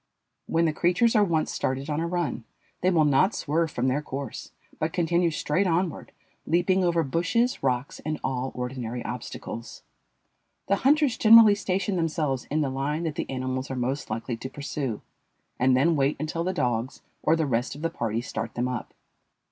[0.47, 2.43] When the creatures are once started on a run,
[2.81, 6.11] they will not swerve from their course, but continue straight onward,
[6.47, 9.83] leaping over bushes, rocks, and all ordinary obstacles.
[10.67, 14.49] The hunters generally station themselves in the line that the animals are most likely to
[14.49, 15.03] pursue,
[15.59, 18.95] and then wait until the dogs or the rest of the party start them up.